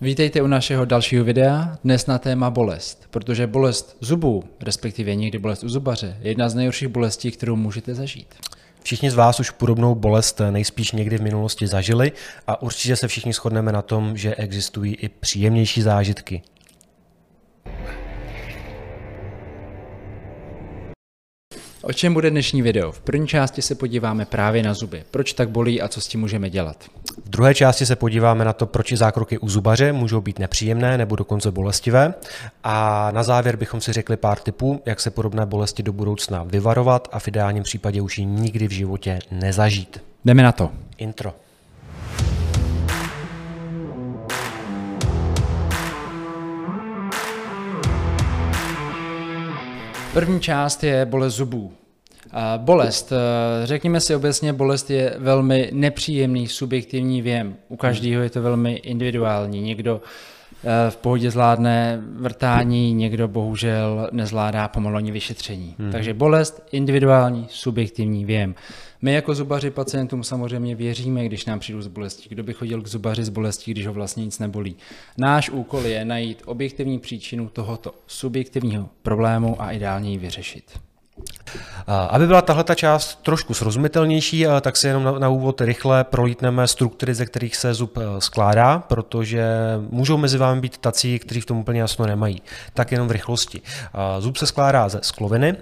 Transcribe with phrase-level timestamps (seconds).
[0.00, 5.64] Vítejte u našeho dalšího videa, dnes na téma bolest, protože bolest zubů, respektive někdy bolest
[5.64, 8.34] u zubaře, je jedna z nejhorších bolestí, kterou můžete zažít.
[8.82, 12.12] Všichni z vás už podobnou bolest nejspíš někdy v minulosti zažili
[12.46, 16.42] a určitě se všichni shodneme na tom, že existují i příjemnější zážitky.
[21.82, 22.92] O čem bude dnešní video?
[22.92, 25.04] V první části se podíváme právě na zuby.
[25.10, 26.84] Proč tak bolí a co s tím můžeme dělat?
[27.24, 31.16] V druhé části se podíváme na to, proč zákroky u zubaře můžou být nepříjemné nebo
[31.16, 32.14] dokonce bolestivé.
[32.64, 37.08] A na závěr bychom si řekli pár tipů, jak se podobné bolesti do budoucna vyvarovat
[37.12, 40.02] a v ideálním případě už ji nikdy v životě nezažít.
[40.24, 40.70] Jdeme na to.
[40.98, 41.34] Intro.
[50.12, 51.72] První část je bolest zubů.
[52.56, 57.56] Bolest, eh, řekněme si obecně, bolest je velmi nepříjemný subjektivní věm.
[57.68, 59.60] U každého je to velmi individuální.
[59.62, 60.00] Někdo
[60.64, 65.74] eh, v pohodě zvládne vrtání, někdo bohužel nezvládá pomalu vyšetření.
[65.78, 65.92] Hmm.
[65.92, 68.54] Takže bolest, individuální, subjektivní věm.
[69.02, 72.28] My jako zubaři pacientům samozřejmě věříme, když nám přijdou z bolestí.
[72.28, 74.76] Kdo by chodil k zubaři z bolestí, když ho vlastně nic nebolí?
[75.18, 80.64] Náš úkol je najít objektivní příčinu tohoto subjektivního problému a ideálně ji vyřešit.
[81.86, 87.14] Aby byla tahle část trošku srozumitelnější, tak si jenom na, na úvod rychle prolítneme struktury,
[87.14, 89.46] ze kterých se zub e, skládá, protože
[89.90, 92.42] můžou mezi vámi být tací, kteří v tom úplně jasno nemají.
[92.74, 93.62] Tak jenom v rychlosti.
[94.18, 95.54] Zub se skládá ze skloviny,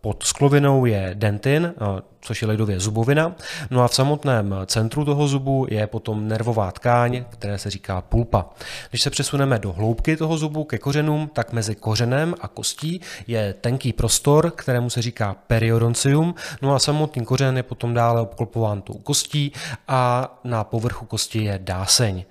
[0.00, 1.74] pod sklovinou je dentin,
[2.20, 3.34] což je lidově zubovina.
[3.70, 8.46] No a v samotném centru toho zubu je potom nervová tkáň, které se říká pulpa.
[8.90, 13.54] Když se přesuneme do hloubky toho zubu ke kořenům, tak mezi kořenem a kostí je
[13.60, 16.34] tenký prostor, kterému se říká periodoncium.
[16.62, 19.52] No a samotný kořen je potom dále obklopován tou kostí
[19.88, 22.24] a na povrchu kosti je dáseň.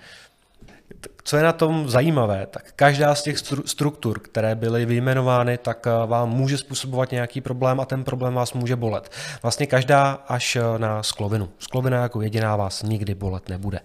[1.23, 6.05] Co je na tom zajímavé, tak každá z těch struktur, které byly vyjmenovány, tak eh,
[6.05, 9.11] vám může způsobovat nějaký problém a ten problém vás může bolet.
[9.41, 11.49] Vlastně každá až eh, na sklovinu.
[11.59, 13.79] Sklovina jako jediná vás nikdy bolet nebude.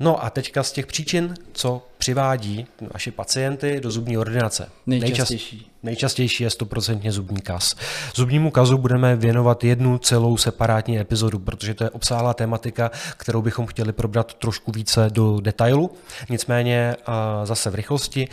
[0.00, 4.68] No a teďka z těch příčin, co přivádí naši pacienty do zubní ordinace.
[4.86, 5.70] Nejčastější.
[5.82, 7.76] Nejčastější je 100% zubní kas.
[8.14, 13.66] Zubnímu kazu budeme věnovat jednu celou separátní epizodu, protože to je obsáhlá tematika, kterou bychom
[13.66, 15.90] chtěli probrat trošku více do detailu.
[16.30, 16.96] Nicméně
[17.44, 18.28] zase v rychlosti.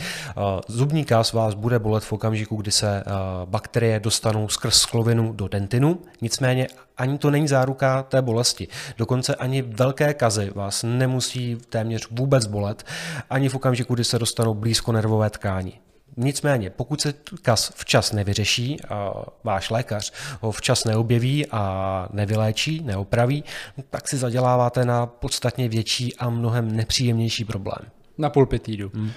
[0.68, 3.04] Zubní kas vás bude bolet v okamžiku, kdy se
[3.44, 5.98] bakterie dostanou skrz sklovinu do dentinu.
[6.20, 8.68] Nicméně ani to není záruka té bolesti.
[8.98, 12.84] Dokonce ani velké kazy vás nemusí téměř vůbec bolet,
[13.30, 15.80] ani v okamžiku, kdy se dostanou blízko nervové tkáni.
[16.16, 19.12] Nicméně, pokud se kas včas nevyřeší, a
[19.44, 23.44] váš lékař ho včas neobjeví a nevyléčí, neopraví,
[23.90, 27.78] tak si zaděláváte na podstatně větší a mnohem nepříjemnější problém.
[28.18, 28.90] Na pulpitídu.
[28.94, 29.10] Hmm.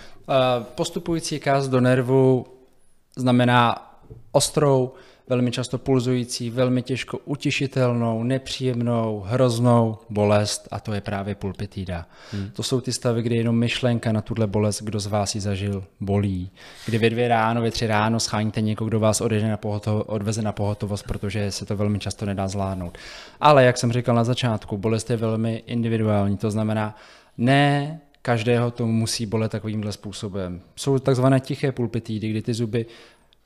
[0.75, 2.45] Postupující kas do nervu
[3.17, 3.91] znamená
[4.31, 4.93] ostrou,
[5.31, 12.05] velmi často pulzující, velmi těžko utišitelnou, nepříjemnou, hroznou bolest a to je právě pulpitída.
[12.31, 12.49] Hmm.
[12.53, 15.83] To jsou ty stavy, kdy jenom myšlenka na tuhle bolest, kdo z vás ji zažil,
[15.99, 16.51] bolí.
[16.85, 20.41] Kdy ve dvě ráno, ve tři ráno scháníte někoho, kdo vás odveze na, pohotovo, odveze
[20.41, 22.97] na pohotovost, protože se to velmi často nedá zvládnout.
[23.41, 26.95] Ale jak jsem říkal na začátku, bolest je velmi individuální, to znamená,
[27.37, 30.61] ne každého to musí bolet takovýmhle způsobem.
[30.75, 32.85] Jsou takzvané tiché pulpitídy, kdy ty zuby,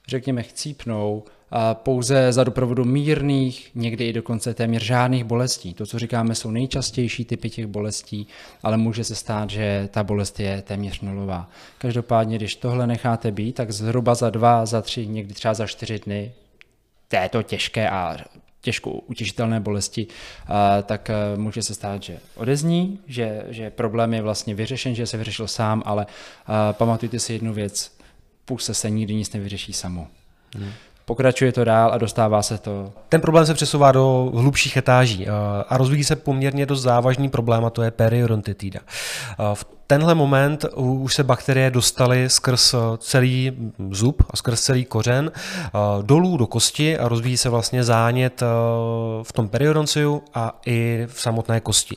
[0.07, 1.23] řekněme, chcípnou,
[1.73, 5.73] pouze za doprovodu mírných, někdy i dokonce téměř žádných bolestí.
[5.73, 8.27] To, co říkáme, jsou nejčastější typy těch bolestí,
[8.63, 11.49] ale může se stát, že ta bolest je téměř nulová.
[11.77, 15.99] Každopádně, když tohle necháte být, tak zhruba za dva, za tři, někdy třeba za čtyři
[15.99, 16.31] dny
[17.07, 18.17] této těžké a
[18.61, 20.07] těžko utěžitelné bolesti,
[20.83, 25.17] tak e, může se stát, že odezní, že, že problém je vlastně vyřešen, že se
[25.17, 26.05] vyřešil sám, ale
[26.71, 27.97] pamatujte si jednu věc,
[28.45, 30.07] půlce se nikdy nic nevyřeší samo.
[30.55, 30.71] Hmm
[31.05, 32.91] pokračuje to dál a dostává se to.
[33.09, 35.27] Ten problém se přesouvá do hlubších etáží
[35.69, 38.79] a rozvíjí se poměrně dost závažný problém a to je periodontitida.
[39.53, 43.51] V tenhle moment už se bakterie dostaly skrz celý
[43.91, 45.31] zub a skrz celý kořen
[46.01, 48.43] dolů do kosti a rozvíjí se vlastně zánět
[49.23, 51.95] v tom periodonciu a i v samotné kosti.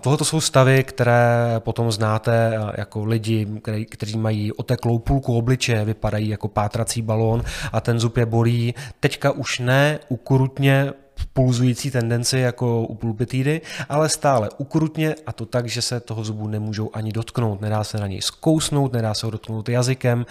[0.00, 3.46] Tohle jsou stavy, které potom znáte jako lidi,
[3.90, 8.74] kteří mají oteklou půlku obličeje, vypadají jako pátrací balón a ten zub je bolí.
[9.00, 10.92] Teďka už ne ukrutně
[11.32, 16.48] pulzující tendenci jako u pulpitídy, ale stále ukrutně a to tak, že se toho zubu
[16.48, 17.60] nemůžou ani dotknout.
[17.60, 20.26] Nedá se na něj zkousnout, nedá se ho dotknout jazykem,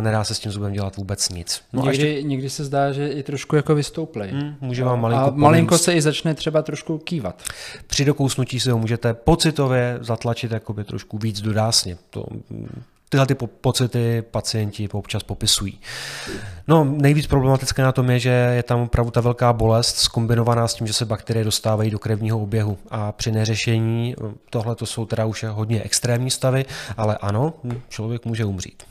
[0.00, 1.62] nedá se s tím zubem dělat vůbec nic.
[1.72, 2.22] No někdy, ještě...
[2.22, 4.30] někdy se zdá, že i trošku jako vystouplej.
[4.30, 7.42] Hmm, může vám malinko A malinko se i začne třeba trošku kývat.
[7.86, 11.96] Při dokousnutí si ho můžete pocitově zatlačit jakoby trošku víc do dásně.
[12.10, 12.26] To
[13.14, 15.80] tyhle ty pocity pacienti občas popisují.
[16.68, 20.74] No, nejvíc problematické na tom je, že je tam opravdu ta velká bolest skombinovaná s
[20.74, 24.14] tím, že se bakterie dostávají do krevního oběhu a při neřešení,
[24.50, 26.64] tohle to jsou teda už hodně extrémní stavy,
[26.96, 27.54] ale ano,
[27.88, 28.82] člověk může umřít.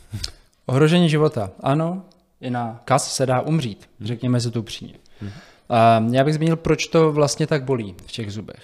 [0.65, 2.01] Ohrožení života, ano,
[2.41, 4.93] i na kas se dá umřít, řekněme si to upřímně.
[5.21, 6.13] Hmm.
[6.13, 8.63] Já bych zmínil, proč to vlastně tak bolí v těch zubech.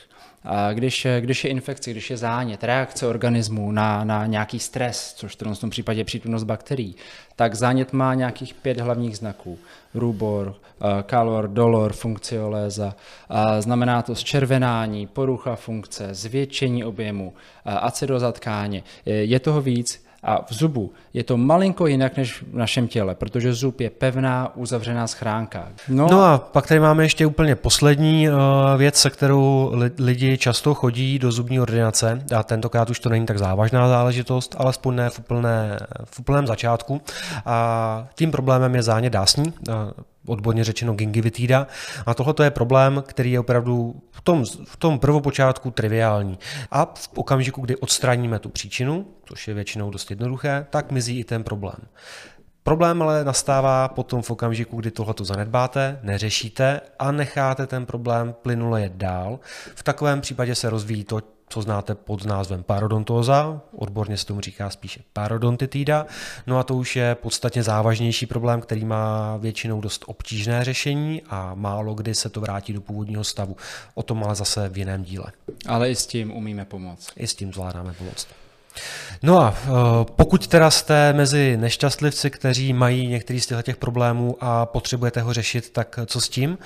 [0.73, 5.59] Když, když je infekce, když je zánět, reakce organismu na, na nějaký stres, což v
[5.59, 6.95] tom případě je přítomnost bakterií,
[7.35, 9.59] tak zánět má nějakých pět hlavních znaků.
[9.93, 10.55] Rubor,
[11.05, 12.95] kalor, dolor, funkcioléza.
[13.59, 17.33] Znamená to zčervenání, porucha funkce, zvětšení objemu,
[17.65, 18.83] acidoza tkáně.
[19.05, 23.53] Je toho víc, a v zubu je to malinko jinak než v našem těle, protože
[23.53, 25.67] zub je pevná, uzavřená schránka.
[25.87, 28.35] No, no a pak tady máme ještě úplně poslední uh,
[28.77, 33.39] věc, se kterou lidi často chodí do zubní ordinace a tentokrát už to není tak
[33.39, 37.01] závažná záležitost, alespoň ne v, úplné, v úplném začátku.
[37.45, 39.53] A tím problémem je zánět dásní,
[40.25, 41.67] odborně řečeno gingivitída.
[42.05, 46.39] A tohle je problém, který je opravdu v tom, v tom prvopočátku triviální.
[46.71, 51.23] A v okamžiku, kdy odstraníme tu příčinu, což je většinou dost jednoduché, tak mizí i
[51.23, 51.79] ten problém.
[52.63, 58.81] Problém ale nastává potom v okamžiku, kdy tohleto zanedbáte, neřešíte a necháte ten problém plynule
[58.81, 59.39] jet dál.
[59.75, 64.69] V takovém případě se rozvíjí to, co znáte pod názvem parodontóza, odborně se tomu říká
[64.69, 66.05] spíše parodontitida,
[66.47, 71.51] no a to už je podstatně závažnější problém, který má většinou dost obtížné řešení a
[71.55, 73.57] málo kdy se to vrátí do původního stavu.
[73.93, 75.25] O tom ale zase v jiném díle.
[75.67, 77.11] Ale i s tím umíme pomoct.
[77.17, 78.27] I s tím zvládáme pomoct.
[79.23, 79.69] No a eh,
[80.15, 85.69] pokud teda jste mezi nešťastlivci, kteří mají některý z těch problémů a potřebujete ho řešit,
[85.69, 86.57] tak co s tím?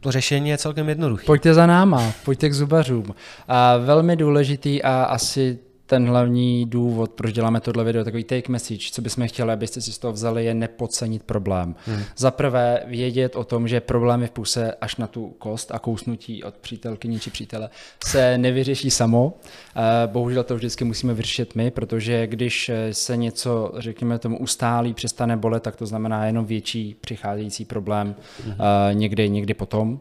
[0.00, 1.26] To řešení je celkem jednoduché.
[1.26, 3.14] Pojďte za náma, pojďte k zubařům.
[3.48, 5.58] A velmi důležitý a asi
[5.90, 9.92] ten hlavní důvod, proč děláme tohle video, takový take message, co bychom chtěli, abyste si
[9.92, 11.74] z toho vzali, je nepodcenit problém.
[11.86, 12.02] Hmm.
[12.16, 16.44] Za prvé vědět o tom, že problémy v puse až na tu kost a kousnutí
[16.44, 17.70] od přítelkyni či přítele
[18.04, 19.38] se nevyřeší samo.
[19.76, 25.36] Eh, bohužel to vždycky musíme vyřešit my, protože když se něco, řekněme tomu, ustálí, přestane
[25.36, 28.14] bolet, tak to znamená jenom větší přicházející problém
[28.44, 28.56] hmm.
[28.92, 30.00] někdy, někdy potom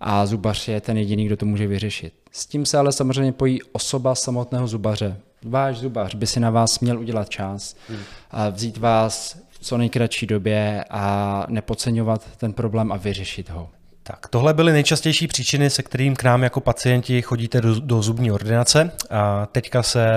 [0.00, 2.12] a zubař je ten jediný, kdo to může vyřešit.
[2.32, 5.16] S tím se ale samozřejmě pojí osoba samotného zubaře.
[5.44, 7.98] Váš zubař by si na vás měl udělat čas hmm.
[8.30, 13.68] a vzít vás v co nejkratší době a nepodceňovat ten problém a vyřešit ho.
[14.02, 18.30] Tak, tohle byly nejčastější příčiny, se kterým k nám jako pacienti chodíte do, do zubní
[18.30, 18.90] ordinace.
[19.10, 20.08] A teďka se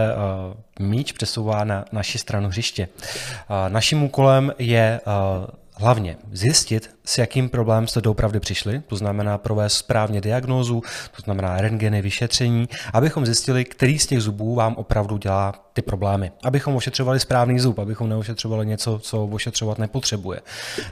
[0.79, 2.87] uh, míč přesouvá na naši stranu hřiště.
[2.97, 5.45] Uh, naším úkolem je uh,
[5.75, 10.83] hlavně zjistit, s jakým problémem jste doopravdy přišli, to znamená provést správně diagnózu,
[11.15, 16.31] to znamená rentgeny, vyšetření, abychom zjistili, který z těch zubů vám opravdu dělá ty problémy.
[16.43, 20.41] Abychom ošetřovali správný zub, abychom neošetřovali něco, co ošetřovat nepotřebuje.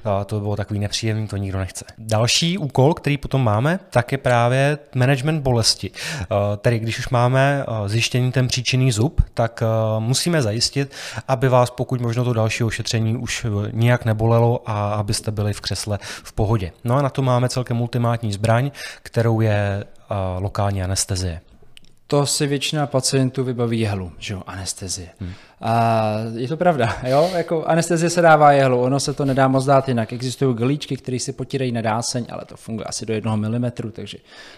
[0.03, 1.85] A to bylo takový nepříjemný, to nikdo nechce.
[1.97, 5.91] Další úkol, který potom máme, tak je právě management bolesti.
[6.57, 9.63] Tedy když už máme zjištěný ten příčinný zub, tak
[9.99, 10.91] musíme zajistit,
[11.27, 15.99] aby vás pokud možno to další ošetření už nijak nebolelo a abyste byli v křesle
[16.23, 16.71] v pohodě.
[16.83, 18.71] No a na to máme celkem ultimátní zbraň,
[19.03, 19.83] kterou je
[20.39, 21.41] lokální anestezie
[22.09, 25.07] to si většina pacientů vybaví jehlu, že jo, anestezie.
[25.19, 25.33] Hmm.
[25.61, 26.03] A
[26.35, 29.87] je to pravda, jo, jako anestezie se dává jehlu, ono se to nedá moc dát
[29.87, 30.13] jinak.
[30.13, 34.17] Existují glíčky, které si potírají na dáseň, ale to funguje asi do jednoho milimetru, takže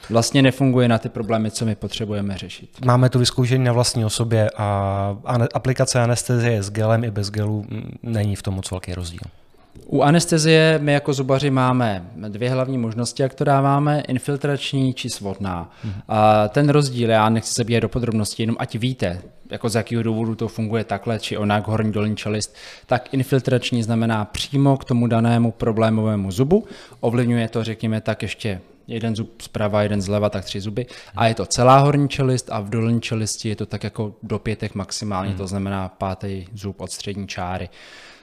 [0.10, 2.70] vlastně nefunguje na ty problémy, co my potřebujeme řešit.
[2.86, 5.18] Máme to vyzkoušení na vlastní osobě a
[5.54, 7.66] aplikace anestezie s gelem i bez gelu
[8.04, 9.41] není v tom moc velký rozdíl.
[9.86, 15.72] U anestezie my jako zubaři máme dvě hlavní možnosti, jak to dáváme, infiltrační či svodná.
[15.86, 16.02] Mm-hmm.
[16.08, 20.36] A ten rozdíl, já nechci se do podrobností, jenom ať víte, jako z jakého důvodu
[20.36, 25.52] to funguje takhle, či onak horní dolní čelist, tak infiltrační znamená přímo k tomu danému
[25.52, 26.68] problémovému zubu,
[27.00, 30.86] ovlivňuje to, řekněme, tak ještě jeden zub zprava, jeden zleva, tak tři zuby.
[31.16, 34.40] A je to celá horní čelist a v dolní čelisti je to tak jako do
[34.40, 35.38] pětek maximálně, mm.
[35.38, 37.70] to znamená pátý zub od střední čáry.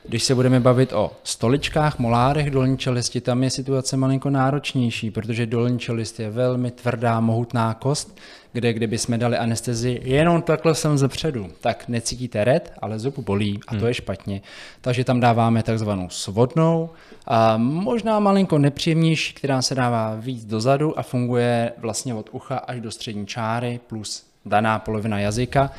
[0.05, 5.47] Když se budeme bavit o stoličkách, molárech dolní čelisti, tam je situace malinko náročnější, protože
[5.47, 8.19] dolní čelist je velmi tvrdá, mohutná kost,
[8.53, 13.61] kde kdyby jsme dali anestezi jenom takhle sem zepředu, tak necítíte red, ale zub bolí
[13.69, 14.43] a to je špatně.
[14.81, 16.91] Takže tam dáváme takzvanou svodnou,
[17.27, 22.81] a možná malinko nepříjemnější, která se dává víc dozadu a funguje vlastně od ucha až
[22.81, 25.71] do střední čáry plus daná polovina jazyka,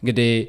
[0.00, 0.48] kdy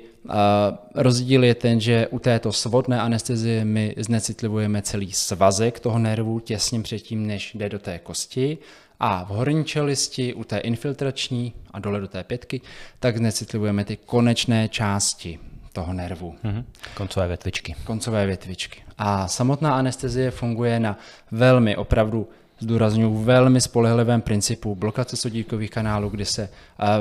[0.95, 6.81] rozdíl je ten, že u této svodné anestezie my znecitlivujeme celý svazek toho nervu těsně
[6.81, 8.57] předtím, než jde do té kosti
[8.99, 12.61] a v horní čelisti u té infiltrační a dole do té pětky,
[12.99, 15.39] tak znecitlivujeme ty konečné části
[15.73, 16.35] toho nervu.
[16.43, 16.63] Mm-hmm.
[16.93, 17.75] Koncové větvičky.
[17.83, 18.83] Koncové větvičky.
[18.97, 20.97] A samotná anestezie funguje na
[21.31, 26.49] velmi opravdu zdůraznuju velmi spolehlivém principu blokace sodíkových kanálů, kdy se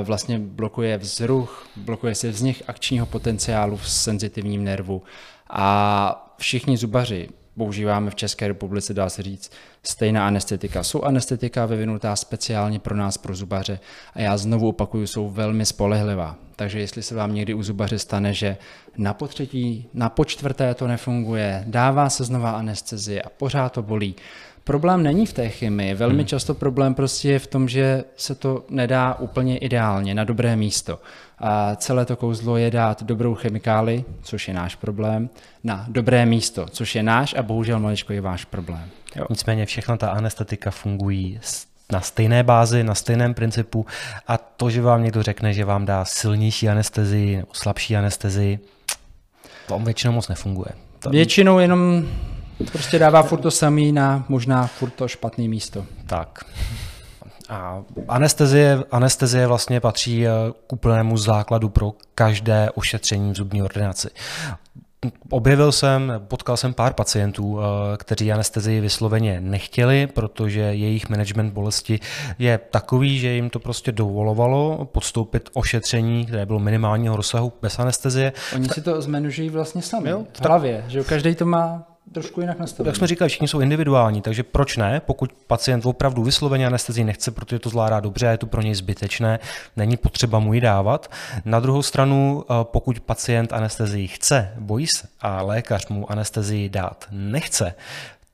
[0.02, 5.02] vlastně blokuje vzruch, blokuje se vznik akčního potenciálu v senzitivním nervu
[5.50, 10.82] a všichni zubaři používáme v České republice, dá se říct, stejná anestetika.
[10.82, 13.80] Jsou anestetika vyvinutá speciálně pro nás, pro zubaře
[14.14, 16.36] a já znovu opakuju, jsou velmi spolehlivá.
[16.56, 18.56] Takže jestli se vám někdy u zubaře stane, že
[18.96, 24.14] na potřetí, na počtvrté to nefunguje, dává se znova anestezie a pořád to bolí,
[24.68, 25.94] Problém není v té chemii.
[25.94, 26.26] Velmi hmm.
[26.26, 30.98] často problém prostě je v tom, že se to nedá úplně ideálně na dobré místo.
[31.38, 35.30] A celé to kouzlo je dát dobrou chemikáli, což je náš problém,
[35.64, 38.90] na dobré místo, což je náš a bohužel maličko je váš problém.
[39.16, 39.26] Jo.
[39.30, 41.40] Nicméně všechna ta anestetika fungují
[41.92, 43.86] na stejné bázi, na stejném principu
[44.26, 48.58] a to, že vám někdo řekne, že vám dá silnější anestezii nebo slabší anestezii,
[49.68, 50.70] to většinou moc nefunguje.
[50.98, 51.10] To...
[51.10, 52.08] Většinou jenom
[52.72, 55.86] Prostě dává furt to samý na možná furt to špatný místo.
[56.06, 56.44] Tak.
[57.48, 60.30] A anestezie, anestezie vlastně patří eh,
[60.66, 64.08] k úplnému základu pro každé ošetření v zubní ordinaci.
[65.30, 72.00] Objevil jsem, potkal jsem pár pacientů, eh, kteří anestezii vysloveně nechtěli, protože jejich management bolesti
[72.38, 78.32] je takový, že jim to prostě dovolovalo podstoupit ošetření, které bylo minimálního rozsahu bez anestezie.
[78.54, 82.58] Oni si to zmenužují vlastně sami jo, v hlavě, že každý to má trošku jinak
[82.58, 82.88] nastavený.
[82.88, 85.00] Jak jsme říkali, všichni jsou individuální, takže proč ne?
[85.00, 88.74] Pokud pacient opravdu vysloveně anestezii nechce, protože to zvládá dobře a je to pro něj
[88.74, 89.38] zbytečné,
[89.76, 91.10] není potřeba mu ji dávat.
[91.44, 97.04] Na druhou stranu, eh, pokud pacient anestezii chce, bojí se a lékař mu anestezii dát
[97.10, 97.74] nechce,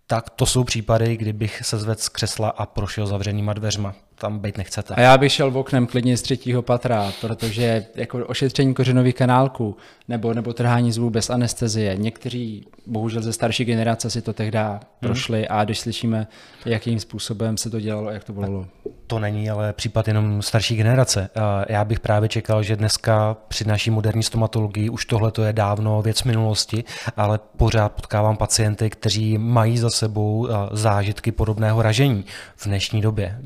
[0.06, 4.58] tak to jsou případy, kdybych se zvedl z křesla a prošel zavřenýma dveřma tam být
[4.58, 4.94] nechcete.
[4.94, 9.76] A já bych šel v oknem klidně z třetího patra, protože jako ošetření kořenových kanálků
[10.08, 14.78] nebo, nebo trhání zubů bez anestezie, někteří, bohužel ze starší generace si to tehdy hmm.
[15.00, 16.26] prošli a když slyšíme,
[16.66, 18.66] jakým způsobem se to dělalo, jak to bylo.
[19.06, 21.30] To není ale případ jenom starší generace.
[21.68, 26.22] Já bych právě čekal, že dneska při naší moderní stomatologii už tohle je dávno věc
[26.22, 26.84] minulosti,
[27.16, 32.24] ale pořád potkávám pacienty, kteří mají za sebou zážitky podobného ražení
[32.56, 33.38] v dnešní době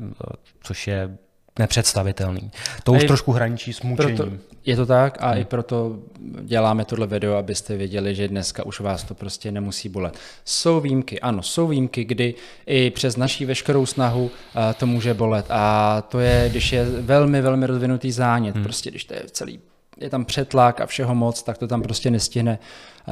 [0.69, 1.17] což je
[1.59, 2.51] nepředstavitelný.
[2.83, 4.17] To už trošku hraničí s mučením.
[4.17, 4.31] Proto,
[4.65, 5.41] je to tak a hmm.
[5.41, 5.99] i proto
[6.41, 10.17] děláme tohle video, abyste věděli, že dneska už vás to prostě nemusí bolet.
[10.45, 12.35] Jsou výjimky, ano, jsou výjimky, kdy
[12.65, 14.29] i přes naší veškerou snahu uh,
[14.77, 18.63] to může bolet a to je, když je velmi, velmi rozvinutý zánět, hmm.
[18.63, 19.59] prostě když to je celý
[19.99, 22.59] je tam přetlak a všeho moc, tak to tam prostě nestihne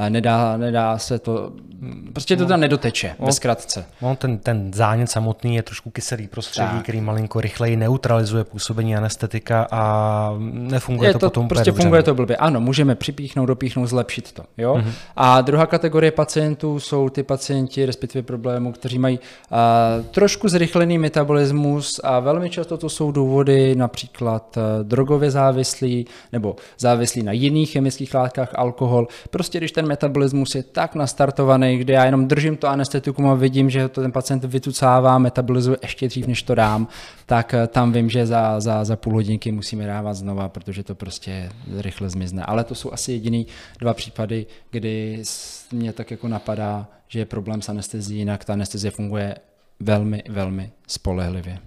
[0.08, 1.52] nedá, nedá se to,
[2.12, 3.84] prostě to tam nedoteče, ve zkratce.
[4.02, 6.82] No, ten, ten zánět samotný je trošku kyselý prostředí, tak.
[6.82, 12.14] který malinko rychleji neutralizuje působení anestetika a nefunguje je to, to potom Prostě funguje to
[12.14, 12.36] blbě.
[12.36, 14.42] Ano, můžeme připíchnout, dopíchnout, zlepšit to.
[14.58, 14.74] Jo?
[14.74, 14.92] Mm-hmm.
[15.16, 22.00] A druhá kategorie pacientů jsou ty pacienti, respektive problémů, kteří mají uh, trošku zrychlený metabolismus
[22.04, 28.14] a velmi často to jsou důvody například uh, drogově závislí nebo závislí na jiných chemických
[28.14, 29.08] látkách, alkohol.
[29.30, 33.70] Prostě když ten metabolismus je tak nastartovaný, kde já jenom držím to anestetikum a vidím,
[33.70, 36.88] že to ten pacient vytucává, metabolizuje ještě dřív, než to dám,
[37.26, 40.94] tak eh, tam vím, že za, za, za půl hodinky musíme dávat znova, protože to
[40.94, 42.44] prostě rychle zmizne.
[42.44, 43.46] Ale to jsou asi jediný
[43.78, 45.22] dva případy, kdy
[45.72, 49.34] mě tak jako napadá, že je problém s anestezí, jinak ta anestezie funguje
[49.80, 51.58] velmi, velmi spolehlivě.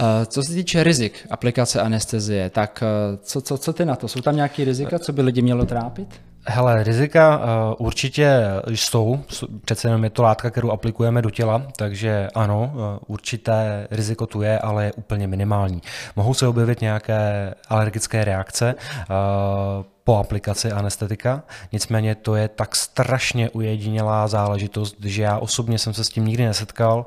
[0.00, 4.08] Eh, co se týče rizik aplikace anestezie, tak eh, co, co, co ty na to?
[4.08, 6.20] Jsou tam nějaké rizika, co by lidi mělo trápit?
[6.50, 9.24] Hele, rizika uh, určitě jsou,
[9.64, 14.42] přece jenom je to látka, kterou aplikujeme do těla, takže ano, uh, určité riziko tu
[14.42, 15.82] je, ale je úplně minimální.
[16.16, 21.42] Mohou se objevit nějaké alergické reakce, uh, po aplikaci anestetika.
[21.72, 26.46] Nicméně to je tak strašně ujedinělá záležitost, že já osobně jsem se s tím nikdy
[26.46, 27.06] nesetkal,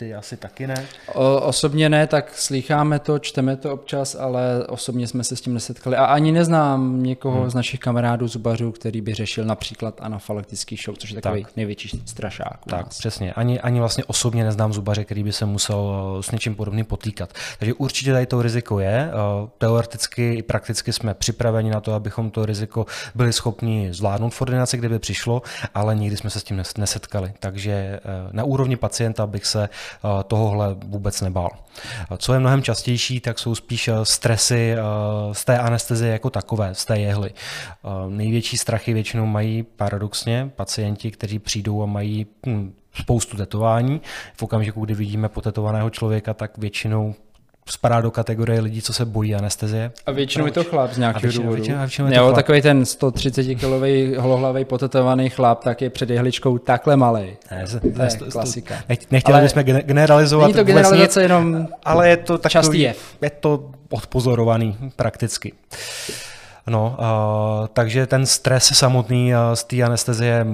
[0.00, 0.84] ty asi taky ne?
[1.14, 5.54] O, osobně ne, tak slycháme to, čteme to občas, ale osobně jsme se s tím
[5.54, 5.96] nesetkali.
[5.96, 7.50] A ani neznám někoho hmm.
[7.50, 11.56] z našich kamarádů zubařů, který by řešil například anafalaktický šok, což je takový tak.
[11.56, 12.58] největší strašák.
[12.66, 12.98] Tak, nás.
[12.98, 13.32] přesně.
[13.32, 17.32] Ani, ani vlastně osobně neznám zubaře, který by se musel s něčím podobným potýkat.
[17.58, 19.10] Takže určitě tady to riziko je.
[19.58, 24.76] Teoreticky i prakticky jsme připraveni na to, abychom to riziko byli schopni zvládnout v ordinaci,
[24.76, 25.42] kdyby přišlo,
[25.74, 27.32] ale nikdy jsme se s tím nesetkali.
[27.38, 28.00] Takže eh,
[28.32, 29.89] na úrovni pacienta bych se eh,
[30.26, 31.50] tohohle vůbec nebál.
[32.18, 34.76] Co je mnohem častější, tak jsou spíš eh, stresy
[35.32, 37.30] z té anestezie jako takové, z té jehly.
[38.08, 44.00] Největší strachy většinou mají paradoxně pacienti, kteří přijdou a mají hm, spoustu tetování.
[44.34, 47.14] V okamžiku, kdy vidíme potetovaného člověka, tak většinou
[47.70, 49.92] spadá do kategorie lidí, co se bojí anestezie.
[50.06, 50.56] A většinou Proč?
[50.56, 51.54] je to chlap z nějakého důvodu.
[51.54, 52.36] Většinou, většinou je to jo, chlap.
[52.36, 57.36] takový ten 130 kilový holohlavý potetovaný chlap, tak je před jehličkou takhle malý.
[57.50, 57.64] Ne,
[58.18, 58.74] to je klasika.
[59.10, 60.46] nechtěli ale bychom generalizovat.
[60.46, 63.16] Není to generalizace, jenom ale je to takový, častý jev.
[63.22, 65.52] Je to odpozorovaný prakticky.
[66.70, 70.46] No, uh, takže ten stres samotný uh, z té anestezie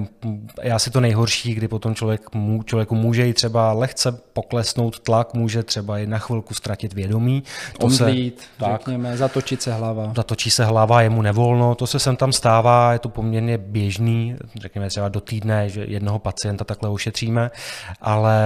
[0.63, 5.35] je asi to nejhorší, kdy potom člověk, mu, člověku může i třeba lehce poklesnout tlak,
[5.35, 7.43] může třeba i na chvilku ztratit vědomí.
[7.79, 10.13] To Omdlít, se, tak, řekněme, zatočit se hlava.
[10.17, 14.37] Zatočí se hlava, je mu nevolno, to se sem tam stává, je to poměrně běžný,
[14.61, 17.51] řekněme třeba do týdne, že jednoho pacienta takhle ušetříme,
[18.01, 18.39] ale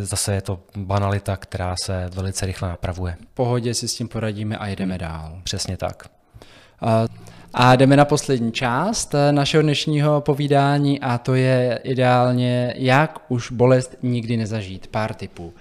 [0.00, 3.16] zase je to banalita, která se velice rychle napravuje.
[3.32, 5.38] V pohodě si s tím poradíme a jedeme dál.
[5.44, 6.21] Přesně tak.
[7.54, 13.50] A jdeme na poslední část eh, našeho dnešního povídání a to je ideálně, jak už
[13.50, 14.86] bolest nikdy nezažít.
[14.86, 15.52] Pár typů.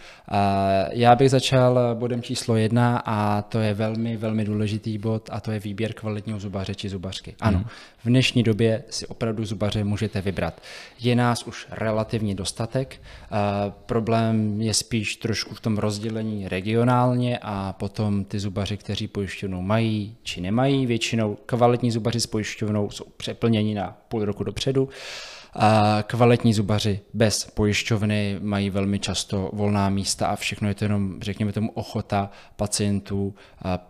[0.91, 5.51] Já bych začal bodem číslo jedna a to je velmi, velmi důležitý bod a to
[5.51, 7.35] je výběr kvalitního zubaře či zubařky.
[7.39, 7.67] Ano, hmm.
[8.03, 10.61] v dnešní době si opravdu zubaře můžete vybrat.
[10.99, 13.01] Je nás už relativně dostatek,
[13.85, 20.15] problém je spíš trošku v tom rozdělení regionálně a potom ty zubaři, kteří pojišťovnou mají
[20.23, 24.89] či nemají, většinou kvalitní zubaři s pojišťovnou jsou přeplněni na půl roku dopředu.
[25.53, 31.21] A kvalitní zubaři bez pojišťovny mají velmi často volná místa a všechno je to jenom,
[31.21, 33.35] řekněme tomu, ochota pacientů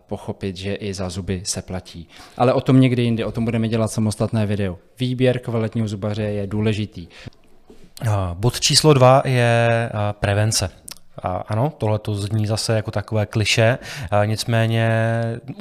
[0.08, 2.08] pochopit, že i za zuby se platí.
[2.38, 4.78] Ale o tom někdy jindy, o tom budeme dělat samostatné video.
[5.00, 7.08] Výběr kvalitního zubaře je důležitý.
[8.34, 10.70] Bod číslo dva je prevence.
[11.24, 13.78] A ano, tohle to zní zase jako takové kliše,
[14.26, 14.92] nicméně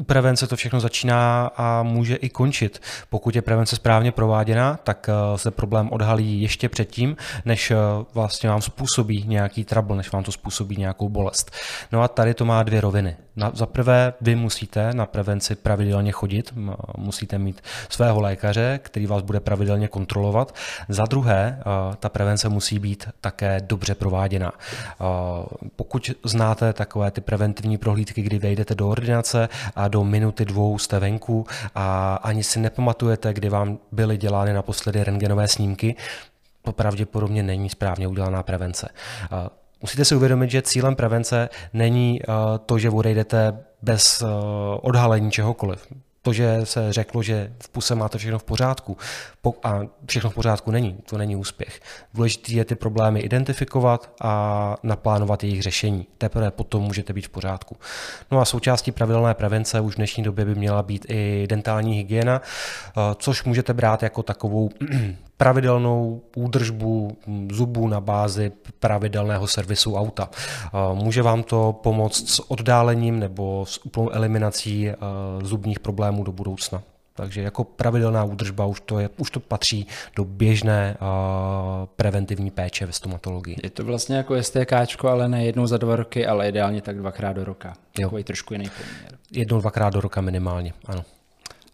[0.01, 2.83] u prevence to všechno začíná a může i končit.
[3.11, 7.77] Pokud je prevence správně prováděna, tak e, se problém odhalí ještě předtím, než e,
[8.15, 11.51] vlastně vám způsobí nějaký trouble, než vám to způsobí nějakou bolest.
[11.93, 13.17] No a tady to má dvě roviny.
[13.37, 16.55] Na, za prvé, vy musíte na prevenci pravidelně chodit,
[16.97, 20.55] musíte mít svého lékaře, který vás bude pravidelně kontrolovat.
[20.89, 24.53] Za druhé, e, ta prevence musí být také dobře prováděna
[25.77, 30.99] pokud znáte takové ty preventivní prohlídky, kdy vejdete do ordinace a do minuty dvou jste
[30.99, 35.97] venku a ani si nepamatujete, kdy vám byly dělány naposledy rengenové snímky,
[36.63, 38.89] to pravděpodobně není správně udělaná prevence.
[39.83, 42.21] Musíte si uvědomit, že cílem prevence není
[42.67, 44.23] to, že odejdete bez
[44.83, 45.87] odhalení čehokoliv
[46.23, 48.97] to, že se řeklo, že v puse máte všechno v pořádku
[49.63, 51.81] a všechno v pořádku není, to není úspěch.
[52.15, 56.07] Důležité je ty problémy identifikovat a naplánovat jejich řešení.
[56.19, 57.77] Teprve potom můžete být v pořádku.
[58.31, 62.43] No a součástí pravidelné prevence už v dnešní době by měla být i dentální hygiena,
[62.43, 64.71] eh, což můžete brát jako takovou
[65.37, 67.19] pravidelnou údržbu
[67.53, 70.29] zubů na bázi pravidelného servisu auta.
[70.95, 74.97] Může vám to pomoct s oddálením nebo s úplnou eliminací eh,
[75.43, 76.83] zubních problémů do budoucna.
[77.15, 81.07] Takže jako pravidelná údržba už to, je, už to patří do běžné uh,
[81.97, 83.57] preventivní péče ve stomatologii.
[83.63, 87.33] Je to vlastně jako STK, ale ne jednou za dva roky, ale ideálně tak dvakrát
[87.33, 87.75] do roka.
[87.93, 89.19] Takový trošku jiný poměr.
[89.31, 91.05] Jednou, dvakrát do roka minimálně, ano.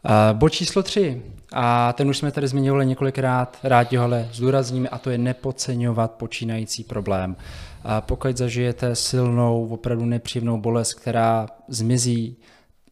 [0.04, 1.22] Uh, bod číslo tři,
[1.52, 6.12] a ten už jsme tady zmiňovali několikrát, rádi ho ale zdůrazníme, a to je nepodceňovat
[6.12, 7.36] počínající problém.
[7.84, 12.36] A pokud zažijete silnou, opravdu nepříjemnou bolest, která zmizí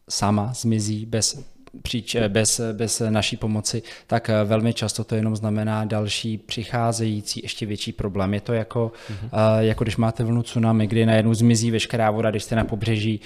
[0.09, 1.45] sama, zmizí bez
[1.81, 7.91] příč, bez, bez naší pomoci, tak velmi často to jenom znamená další přicházející ještě větší
[7.91, 8.33] problém.
[8.33, 9.59] Je to jako, mm-hmm.
[9.59, 13.19] jako když máte vlnu tsunami, kdy najednou zmizí veškerá voda, když jste na pobřeží,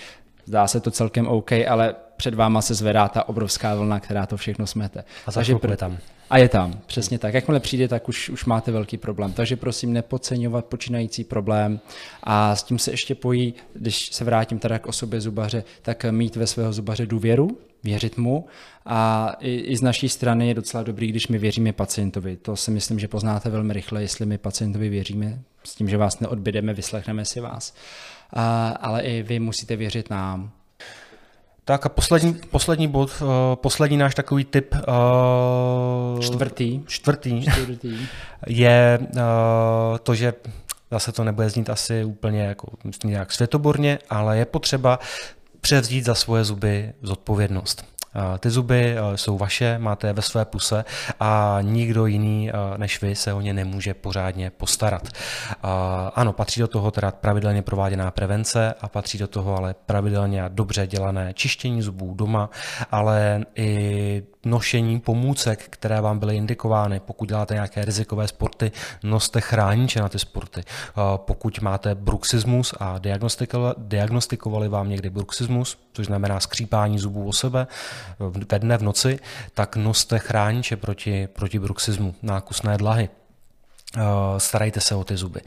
[0.46, 4.38] zdá se to celkem OK, ale před váma se zvedá ta obrovská vlna, která to
[4.38, 5.04] všechno smete.
[5.26, 5.98] A Takže pr- tam.
[6.30, 7.34] A je tam, přesně tak.
[7.34, 9.34] Jakmile přijde, tak už, už máte velký problém.
[9.34, 11.80] Takže prosím, nepodceňovat počínající problém.
[12.24, 16.36] A s tím se ještě pojí, když se vrátím teda k osobě zubaře, tak mít
[16.36, 18.46] ve svého zubaře důvěru, věřit mu
[18.86, 22.38] a i, i z naší strany je docela dobrý, když my věříme pacientovi.
[22.38, 26.20] To si myslím, že poznáte velmi rychle, jestli my pacientovi věříme, s tím, že vás
[26.20, 27.74] neodbydeme, vyslechneme si vás.
[28.80, 30.52] Ale i vy musíte věřit nám.
[31.70, 34.76] Tak a poslední, poslední bod, uh, poslední náš takový tip.
[34.76, 36.82] Uh, čtvrtý.
[36.88, 37.42] Čtvrtý.
[37.42, 37.98] čtvrtý.
[38.48, 39.18] Je uh,
[40.04, 40.34] to, že
[40.92, 42.68] zase to nebude znít asi úplně jako
[43.04, 45.00] nějak světoborně, ale je potřeba
[45.62, 47.86] převzít za svoje zuby zodpovědnost.
[48.40, 50.86] Ty zuby jsou vaše, máte je ve své puse
[51.20, 55.08] a nikdo jiný než vy se o ně nemůže pořádně postarat.
[56.16, 60.48] Ano, patří do toho teda pravidelně prováděná prevence a patří do toho ale pravidelně a
[60.48, 62.50] dobře dělané čištění zubů doma,
[62.92, 67.00] ale i nošení pomůcek, které vám byly indikovány.
[67.00, 68.72] Pokud děláte nějaké rizikové sporty,
[69.04, 70.64] noste chrániče na ty sporty.
[71.16, 73.00] Pokud máte bruxismus a
[73.78, 77.68] diagnostikovali vám někdy bruxismus, což znamená skřípání zubů o sebe
[78.20, 79.20] ve dne v noci,
[79.54, 83.10] tak noste chrániče proti, proti bruxismu, nákusné dlahy.
[84.38, 85.42] Starajte se o ty zuby.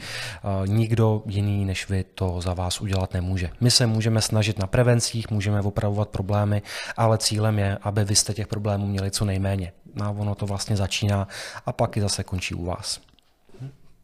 [0.66, 3.50] Nikdo jiný než vy to za vás udělat nemůže.
[3.60, 6.62] My se můžeme snažit na prevencích, můžeme opravovat problémy,
[6.96, 9.72] ale cílem je, aby vy jste těch problémů měli co nejméně.
[10.02, 11.28] A ono to vlastně začíná
[11.66, 13.00] a pak i zase končí u vás.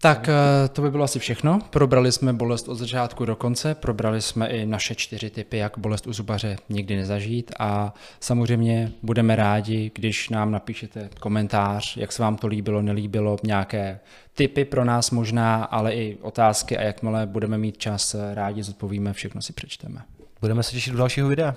[0.00, 1.58] Tak eh, to by bylo asi všechno.
[1.70, 6.06] Probrali jsme bolest od začátku do konce, probrali jsme i naše čtyři typy, jak bolest
[6.06, 12.36] u zubaře nikdy nezažít a samozřejmě budeme rádi, když nám napíšete komentář, jak se vám
[12.36, 14.00] to líbilo, nelíbilo, nějaké
[14.34, 19.42] typy pro nás možná, ale i otázky a jakmile budeme mít čas, rádi zodpovíme, všechno
[19.42, 20.02] si přečteme.
[20.40, 21.56] Budeme se těšit do dalšího videa.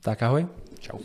[0.00, 0.46] Tak ahoj.
[0.78, 0.98] Čau.